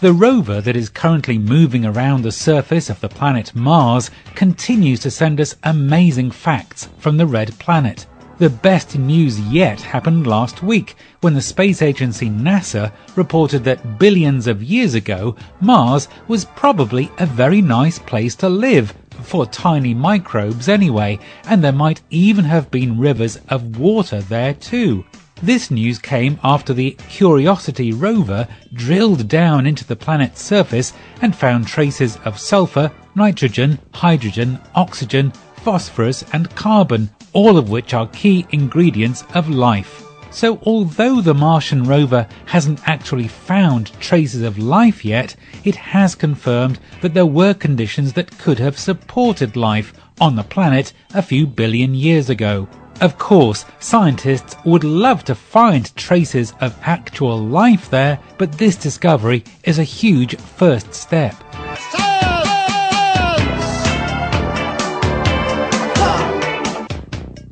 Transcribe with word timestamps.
The 0.00 0.12
rover 0.12 0.60
that 0.60 0.76
is 0.76 0.90
currently 0.90 1.38
moving 1.38 1.84
around 1.84 2.22
the 2.22 2.30
surface 2.30 2.88
of 2.88 3.00
the 3.00 3.08
planet 3.08 3.52
Mars 3.56 4.12
continues 4.36 5.00
to 5.00 5.10
send 5.10 5.40
us 5.40 5.56
amazing 5.64 6.30
facts 6.30 6.88
from 6.98 7.16
the 7.16 7.26
red 7.26 7.58
planet. 7.58 8.06
The 8.38 8.48
best 8.48 8.96
news 8.96 9.40
yet 9.40 9.80
happened 9.80 10.24
last 10.24 10.62
week 10.62 10.94
when 11.20 11.34
the 11.34 11.42
space 11.42 11.82
agency 11.82 12.30
NASA 12.30 12.92
reported 13.16 13.64
that 13.64 13.98
billions 13.98 14.46
of 14.46 14.62
years 14.62 14.94
ago, 14.94 15.34
Mars 15.60 16.06
was 16.28 16.44
probably 16.44 17.10
a 17.18 17.26
very 17.26 17.60
nice 17.60 17.98
place 17.98 18.36
to 18.36 18.48
live, 18.48 18.94
for 19.24 19.46
tiny 19.46 19.94
microbes 19.94 20.68
anyway, 20.68 21.18
and 21.46 21.64
there 21.64 21.72
might 21.72 22.02
even 22.10 22.44
have 22.44 22.70
been 22.70 23.00
rivers 23.00 23.40
of 23.48 23.80
water 23.80 24.20
there 24.20 24.54
too. 24.54 25.04
This 25.42 25.70
news 25.70 26.00
came 26.00 26.40
after 26.42 26.74
the 26.74 26.96
Curiosity 27.08 27.92
rover 27.92 28.48
drilled 28.74 29.28
down 29.28 29.66
into 29.66 29.84
the 29.84 29.94
planet's 29.94 30.42
surface 30.42 30.92
and 31.22 31.34
found 31.34 31.68
traces 31.68 32.16
of 32.24 32.40
sulfur, 32.40 32.90
nitrogen, 33.14 33.78
hydrogen, 33.94 34.58
oxygen, 34.74 35.30
phosphorus, 35.62 36.24
and 36.32 36.52
carbon, 36.56 37.08
all 37.32 37.56
of 37.56 37.70
which 37.70 37.94
are 37.94 38.08
key 38.08 38.46
ingredients 38.50 39.22
of 39.34 39.48
life. 39.48 40.04
So, 40.32 40.60
although 40.64 41.20
the 41.20 41.34
Martian 41.34 41.84
rover 41.84 42.26
hasn't 42.46 42.86
actually 42.88 43.28
found 43.28 43.92
traces 44.00 44.42
of 44.42 44.58
life 44.58 45.04
yet, 45.04 45.36
it 45.62 45.76
has 45.76 46.16
confirmed 46.16 46.80
that 47.00 47.14
there 47.14 47.26
were 47.26 47.54
conditions 47.54 48.12
that 48.14 48.36
could 48.38 48.58
have 48.58 48.76
supported 48.76 49.56
life 49.56 49.94
on 50.20 50.34
the 50.34 50.42
planet 50.42 50.92
a 51.14 51.22
few 51.22 51.46
billion 51.46 51.94
years 51.94 52.28
ago. 52.28 52.68
Of 53.00 53.16
course, 53.16 53.64
scientists 53.78 54.56
would 54.64 54.82
love 54.82 55.22
to 55.24 55.36
find 55.36 55.94
traces 55.94 56.52
of 56.60 56.76
actual 56.82 57.38
life 57.38 57.88
there, 57.90 58.18
but 58.38 58.50
this 58.50 58.74
discovery 58.74 59.44
is 59.62 59.78
a 59.78 59.84
huge 59.84 60.36
first 60.36 60.92
step. 60.94 61.36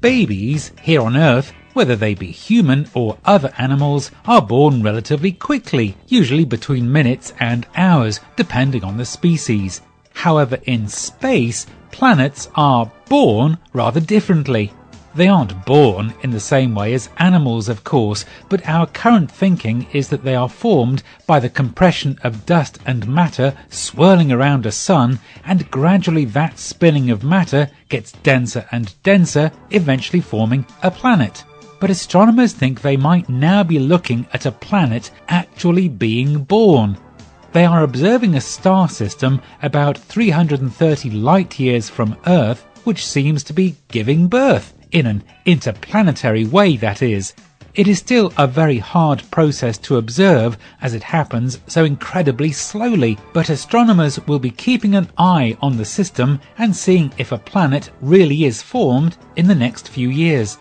Babies 0.00 0.72
here 0.82 1.02
on 1.02 1.16
Earth, 1.16 1.52
whether 1.74 1.94
they 1.94 2.14
be 2.14 2.32
human 2.32 2.88
or 2.92 3.16
other 3.24 3.52
animals, 3.56 4.10
are 4.24 4.42
born 4.42 4.82
relatively 4.82 5.30
quickly, 5.30 5.96
usually 6.08 6.44
between 6.44 6.90
minutes 6.90 7.32
and 7.38 7.68
hours, 7.76 8.18
depending 8.34 8.82
on 8.82 8.96
the 8.96 9.04
species. 9.04 9.80
However, 10.12 10.58
in 10.64 10.88
space, 10.88 11.66
planets 11.92 12.48
are 12.56 12.90
born 13.08 13.58
rather 13.72 14.00
differently. 14.00 14.72
They 15.16 15.28
aren't 15.28 15.64
born 15.64 16.12
in 16.20 16.30
the 16.30 16.40
same 16.40 16.74
way 16.74 16.92
as 16.92 17.08
animals, 17.16 17.70
of 17.70 17.84
course, 17.84 18.26
but 18.50 18.68
our 18.68 18.86
current 18.86 19.30
thinking 19.30 19.86
is 19.94 20.08
that 20.08 20.24
they 20.24 20.36
are 20.36 20.46
formed 20.46 21.02
by 21.26 21.40
the 21.40 21.48
compression 21.48 22.18
of 22.22 22.44
dust 22.44 22.78
and 22.84 23.08
matter 23.08 23.54
swirling 23.70 24.30
around 24.30 24.66
a 24.66 24.70
sun, 24.70 25.18
and 25.46 25.70
gradually 25.70 26.26
that 26.26 26.58
spinning 26.58 27.10
of 27.10 27.24
matter 27.24 27.70
gets 27.88 28.12
denser 28.12 28.66
and 28.70 28.92
denser, 29.04 29.50
eventually 29.70 30.20
forming 30.20 30.66
a 30.82 30.90
planet. 30.90 31.44
But 31.80 31.88
astronomers 31.88 32.52
think 32.52 32.82
they 32.82 32.98
might 32.98 33.30
now 33.30 33.62
be 33.62 33.78
looking 33.78 34.26
at 34.34 34.44
a 34.44 34.52
planet 34.52 35.10
actually 35.30 35.88
being 35.88 36.44
born. 36.44 36.98
They 37.52 37.64
are 37.64 37.84
observing 37.84 38.34
a 38.34 38.40
star 38.42 38.86
system 38.86 39.40
about 39.62 39.96
330 39.96 41.10
light 41.12 41.58
years 41.58 41.88
from 41.88 42.18
Earth, 42.26 42.66
which 42.84 43.06
seems 43.06 43.42
to 43.44 43.54
be 43.54 43.76
giving 43.88 44.28
birth 44.28 44.74
in 44.96 45.04
an 45.04 45.22
interplanetary 45.44 46.46
way, 46.46 46.74
that 46.78 47.02
is. 47.02 47.34
It 47.74 47.86
is 47.86 47.98
still 47.98 48.32
a 48.38 48.46
very 48.46 48.78
hard 48.78 49.22
process 49.30 49.76
to 49.78 49.98
observe 49.98 50.56
as 50.80 50.94
it 50.94 51.02
happens 51.02 51.60
so 51.66 51.84
incredibly 51.84 52.50
slowly, 52.50 53.18
but 53.34 53.50
astronomers 53.50 54.18
will 54.26 54.38
be 54.38 54.50
keeping 54.50 54.94
an 54.94 55.10
eye 55.18 55.54
on 55.60 55.76
the 55.76 55.84
system 55.84 56.40
and 56.56 56.74
seeing 56.74 57.12
if 57.18 57.30
a 57.30 57.36
planet 57.36 57.90
really 58.00 58.46
is 58.46 58.62
formed 58.62 59.18
in 59.36 59.46
the 59.46 59.54
next 59.54 59.90
few 59.90 60.08
years. 60.08 60.56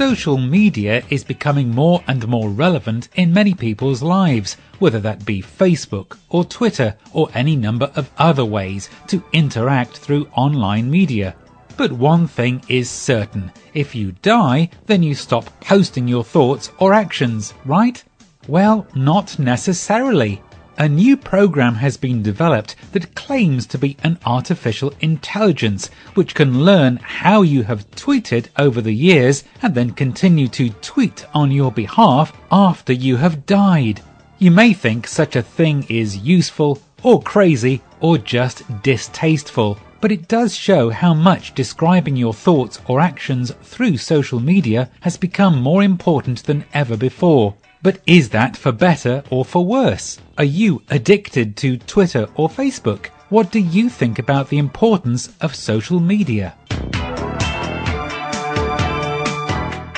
Social 0.00 0.38
media 0.38 1.04
is 1.10 1.22
becoming 1.22 1.68
more 1.68 2.02
and 2.06 2.26
more 2.26 2.48
relevant 2.48 3.10
in 3.16 3.34
many 3.34 3.52
people's 3.52 4.00
lives, 4.00 4.56
whether 4.78 4.98
that 4.98 5.26
be 5.26 5.42
Facebook 5.42 6.16
or 6.30 6.42
Twitter 6.42 6.96
or 7.12 7.28
any 7.34 7.54
number 7.54 7.92
of 7.94 8.10
other 8.16 8.46
ways 8.46 8.88
to 9.06 9.22
interact 9.34 9.98
through 9.98 10.26
online 10.34 10.90
media. 10.90 11.36
But 11.76 11.92
one 11.92 12.26
thing 12.26 12.62
is 12.66 12.88
certain 12.88 13.52
if 13.74 13.94
you 13.94 14.12
die, 14.22 14.70
then 14.86 15.02
you 15.02 15.14
stop 15.14 15.44
posting 15.60 16.08
your 16.08 16.24
thoughts 16.24 16.72
or 16.78 16.94
actions, 16.94 17.52
right? 17.66 18.02
Well, 18.48 18.86
not 18.94 19.38
necessarily 19.38 20.40
a 20.80 20.88
new 20.88 21.14
program 21.14 21.74
has 21.74 21.98
been 21.98 22.22
developed 22.22 22.74
that 22.92 23.14
claims 23.14 23.66
to 23.66 23.76
be 23.76 23.98
an 24.02 24.18
artificial 24.24 24.90
intelligence, 25.00 25.90
which 26.14 26.34
can 26.34 26.64
learn 26.64 26.96
how 27.02 27.42
you 27.42 27.62
have 27.62 27.90
tweeted 27.90 28.48
over 28.56 28.80
the 28.80 28.94
years 28.94 29.44
and 29.60 29.74
then 29.74 29.90
continue 29.90 30.48
to 30.48 30.70
tweet 30.80 31.26
on 31.34 31.50
your 31.50 31.70
behalf 31.70 32.32
after 32.50 32.94
you 32.94 33.14
have 33.16 33.44
died. 33.44 34.00
You 34.38 34.50
may 34.50 34.72
think 34.72 35.06
such 35.06 35.36
a 35.36 35.42
thing 35.42 35.84
is 35.90 36.16
useful, 36.16 36.80
or 37.02 37.20
crazy, 37.20 37.82
or 38.00 38.16
just 38.16 38.62
distasteful, 38.82 39.78
but 40.00 40.10
it 40.10 40.28
does 40.28 40.54
show 40.54 40.88
how 40.88 41.12
much 41.12 41.54
describing 41.54 42.16
your 42.16 42.32
thoughts 42.32 42.80
or 42.86 43.00
actions 43.00 43.52
through 43.64 43.98
social 43.98 44.40
media 44.40 44.90
has 45.00 45.18
become 45.18 45.60
more 45.60 45.82
important 45.82 46.44
than 46.44 46.64
ever 46.72 46.96
before. 46.96 47.54
But 47.82 48.00
is 48.06 48.28
that 48.30 48.58
for 48.58 48.72
better 48.72 49.24
or 49.30 49.42
for 49.42 49.64
worse? 49.64 50.18
Are 50.36 50.44
you 50.44 50.82
addicted 50.90 51.56
to 51.58 51.78
Twitter 51.78 52.28
or 52.34 52.50
Facebook? 52.50 53.06
What 53.30 53.50
do 53.50 53.58
you 53.58 53.88
think 53.88 54.18
about 54.18 54.50
the 54.50 54.58
importance 54.58 55.30
of 55.40 55.54
social 55.54 55.98
media? 55.98 56.54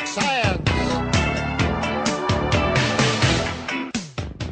Science. 0.04 0.60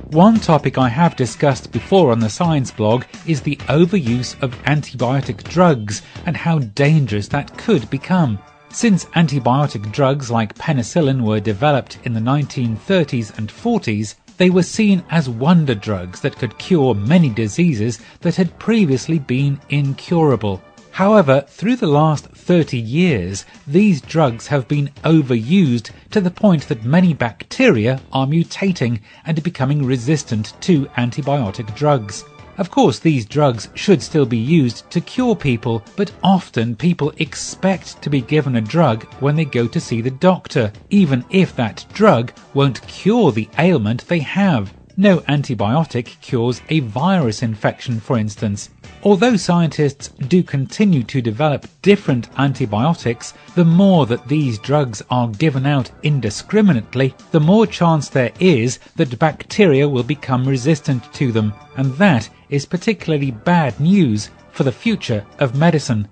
One 0.09 0.41
topic 0.41 0.77
I 0.77 0.89
have 0.89 1.15
discussed 1.15 1.71
before 1.71 2.11
on 2.11 2.19
the 2.19 2.29
science 2.29 2.73
blog 2.73 3.05
is 3.29 3.43
the 3.43 3.57
overuse 3.69 4.35
of 4.43 4.61
antibiotic 4.65 5.45
drugs 5.45 6.03
and 6.27 6.37
how 6.37 6.59
dangerous 6.59 7.29
that 7.29 7.57
could 7.57 7.89
become. 7.91 8.41
Since 8.73 9.07
antibiotic 9.17 9.91
drugs 9.91 10.31
like 10.31 10.55
penicillin 10.55 11.23
were 11.23 11.41
developed 11.41 11.99
in 12.05 12.15
the 12.15 12.21
1930s 12.21 13.37
and 13.37 13.49
40s, 13.49 14.15
they 14.37 14.49
were 14.49 14.63
seen 14.63 15.03
as 15.11 15.29
wonder 15.29 15.75
drugs 15.75 16.21
that 16.21 16.39
could 16.39 16.57
cure 16.57 16.95
many 16.95 17.31
diseases 17.31 17.99
that 18.21 18.37
had 18.37 18.59
previously 18.61 19.19
been 19.19 19.61
incurable. 19.71 20.63
However, 20.93 21.45
through 21.49 21.77
the 21.77 21.89
last 21.89 22.27
30 22.27 22.79
years, 22.79 23.45
these 23.67 24.01
drugs 24.01 24.47
have 24.47 24.69
been 24.69 24.91
overused 25.03 25.91
to 26.13 26.21
the 26.21 26.31
point 26.31 26.69
that 26.69 26.85
many 26.85 27.13
bacteria 27.13 28.01
are 28.13 28.27
mutating 28.27 29.01
and 29.27 29.43
becoming 29.43 29.85
resistant 29.85 30.53
to 30.63 30.87
antibiotic 30.97 31.75
drugs. 31.75 32.25
Of 32.61 32.71
course, 32.71 32.99
these 32.99 33.25
drugs 33.25 33.71
should 33.75 34.03
still 34.03 34.27
be 34.27 34.37
used 34.37 34.91
to 34.91 35.01
cure 35.01 35.35
people, 35.35 35.83
but 35.97 36.13
often 36.23 36.77
people 36.77 37.11
expect 37.17 38.03
to 38.03 38.11
be 38.11 38.21
given 38.21 38.57
a 38.57 38.61
drug 38.61 39.05
when 39.19 39.35
they 39.35 39.47
go 39.47 39.67
to 39.67 39.81
see 39.81 40.03
the 40.03 40.11
doctor, 40.11 40.71
even 40.91 41.25
if 41.31 41.57
that 41.57 41.87
drug 41.95 42.35
won't 42.53 42.87
cure 42.87 43.33
the 43.33 43.49
ailment 43.59 44.07
they 44.09 44.19
have. 44.19 44.75
No 45.01 45.21
antibiotic 45.21 46.21
cures 46.21 46.61
a 46.69 46.81
virus 46.81 47.43
infection, 47.43 48.01
for 48.01 48.19
instance. 48.19 48.69
Although 49.03 49.37
scientists 49.37 50.09
do 50.29 50.43
continue 50.43 51.05
to 51.05 51.23
develop 51.23 51.67
different 51.81 52.29
antibiotics, 52.37 53.33
the 53.55 53.65
more 53.65 54.05
that 54.05 54.29
these 54.29 54.59
drugs 54.59 55.03
are 55.09 55.29
given 55.29 55.65
out 55.65 55.91
indiscriminately, 56.03 57.15
the 57.31 57.41
more 57.41 57.67
chance 57.67 58.11
there 58.11 58.33
is 58.41 58.79
that 58.97 59.19
bacteria 59.19 59.89
will 59.89 60.03
become 60.03 60.47
resistant 60.47 61.11
to 61.15 61.33
them, 61.33 61.55
and 61.79 61.95
that 61.95 62.29
is 62.51 62.67
particularly 62.67 63.31
bad 63.31 63.81
news 63.81 64.29
for 64.53 64.65
the 64.65 64.73
future 64.73 65.25
of 65.39 65.57
medicine. 65.57 66.09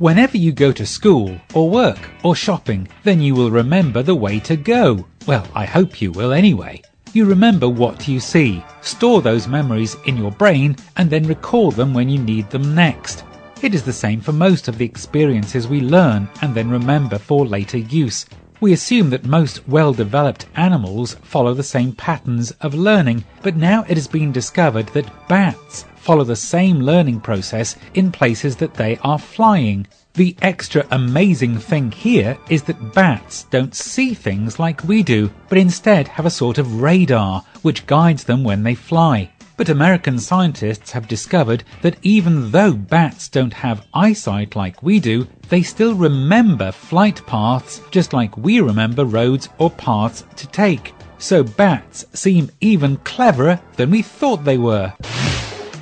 Whenever 0.00 0.36
you 0.36 0.50
go 0.50 0.72
to 0.72 0.84
school 0.84 1.40
or 1.54 1.70
work 1.70 2.10
or 2.24 2.34
shopping, 2.34 2.88
then 3.04 3.20
you 3.20 3.32
will 3.32 3.50
remember 3.52 4.02
the 4.02 4.14
way 4.14 4.40
to 4.40 4.56
go. 4.56 5.06
Well, 5.24 5.46
I 5.54 5.66
hope 5.66 6.02
you 6.02 6.10
will 6.10 6.32
anyway. 6.32 6.82
You 7.12 7.26
remember 7.26 7.68
what 7.68 8.08
you 8.08 8.18
see, 8.18 8.64
store 8.82 9.22
those 9.22 9.46
memories 9.46 9.96
in 10.06 10.16
your 10.16 10.32
brain, 10.32 10.74
and 10.96 11.08
then 11.08 11.28
recall 11.28 11.70
them 11.70 11.94
when 11.94 12.08
you 12.08 12.18
need 12.18 12.50
them 12.50 12.74
next. 12.74 13.22
It 13.62 13.72
is 13.72 13.84
the 13.84 13.92
same 13.92 14.20
for 14.20 14.32
most 14.32 14.66
of 14.66 14.78
the 14.78 14.84
experiences 14.84 15.68
we 15.68 15.80
learn 15.80 16.28
and 16.42 16.56
then 16.56 16.68
remember 16.68 17.16
for 17.16 17.46
later 17.46 17.78
use. 17.78 18.26
We 18.60 18.72
assume 18.72 19.10
that 19.10 19.26
most 19.26 19.66
well 19.68 19.92
developed 19.92 20.46
animals 20.56 21.14
follow 21.22 21.54
the 21.54 21.62
same 21.62 21.92
patterns 21.92 22.50
of 22.60 22.74
learning, 22.74 23.24
but 23.42 23.56
now 23.56 23.84
it 23.88 23.96
has 23.96 24.08
been 24.08 24.32
discovered 24.32 24.86
that 24.88 25.28
bats 25.28 25.84
follow 25.96 26.24
the 26.24 26.36
same 26.36 26.80
learning 26.80 27.20
process 27.20 27.76
in 27.94 28.12
places 28.12 28.56
that 28.56 28.74
they 28.74 28.98
are 28.98 29.18
flying. 29.18 29.86
The 30.14 30.36
extra 30.42 30.86
amazing 30.90 31.58
thing 31.58 31.90
here 31.90 32.38
is 32.48 32.62
that 32.64 32.94
bats 32.94 33.44
don't 33.44 33.74
see 33.74 34.14
things 34.14 34.58
like 34.58 34.84
we 34.84 35.02
do, 35.02 35.30
but 35.48 35.58
instead 35.58 36.06
have 36.08 36.26
a 36.26 36.30
sort 36.30 36.58
of 36.58 36.80
radar 36.80 37.42
which 37.62 37.86
guides 37.86 38.24
them 38.24 38.44
when 38.44 38.62
they 38.62 38.74
fly. 38.74 39.30
But 39.56 39.68
American 39.68 40.18
scientists 40.18 40.90
have 40.90 41.06
discovered 41.06 41.62
that 41.82 41.96
even 42.02 42.50
though 42.50 42.72
bats 42.72 43.28
don't 43.28 43.52
have 43.52 43.86
eyesight 43.94 44.56
like 44.56 44.82
we 44.82 44.98
do, 44.98 45.28
they 45.48 45.62
still 45.62 45.94
remember 45.94 46.72
flight 46.72 47.24
paths 47.26 47.80
just 47.92 48.12
like 48.12 48.36
we 48.36 48.60
remember 48.60 49.04
roads 49.04 49.48
or 49.58 49.70
paths 49.70 50.24
to 50.36 50.48
take. 50.48 50.92
So 51.18 51.44
bats 51.44 52.04
seem 52.12 52.50
even 52.60 52.96
cleverer 52.98 53.60
than 53.76 53.90
we 53.90 54.02
thought 54.02 54.44
they 54.44 54.58
were. 54.58 54.92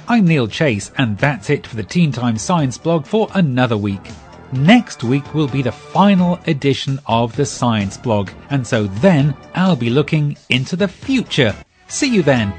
I'm 0.06 0.26
Neil 0.26 0.46
Chase, 0.46 0.92
and 0.98 1.16
that's 1.16 1.48
it 1.48 1.66
for 1.66 1.76
the 1.76 1.82
Teen 1.82 2.12
Time 2.12 2.36
Science 2.36 2.76
blog 2.76 3.06
for 3.06 3.28
another 3.32 3.78
week. 3.78 4.02
Next 4.52 5.02
week 5.02 5.32
will 5.32 5.48
be 5.48 5.62
the 5.62 5.72
final 5.72 6.38
edition 6.46 7.00
of 7.06 7.34
the 7.36 7.46
Science 7.46 7.96
blog, 7.96 8.30
and 8.50 8.66
so 8.66 8.84
then 8.84 9.34
I'll 9.54 9.76
be 9.76 9.88
looking 9.88 10.36
into 10.50 10.76
the 10.76 10.88
future. 10.88 11.54
See 11.88 12.14
you 12.14 12.22
then! 12.22 12.52